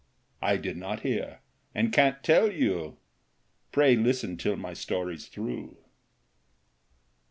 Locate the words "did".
0.57-0.77